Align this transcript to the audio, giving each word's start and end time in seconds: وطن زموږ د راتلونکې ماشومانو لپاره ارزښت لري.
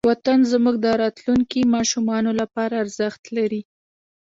وطن 0.09 0.39
زموږ 0.51 0.75
د 0.81 0.87
راتلونکې 1.01 1.71
ماشومانو 1.75 2.31
لپاره 2.41 2.73
ارزښت 2.83 3.23
لري. 3.37 3.61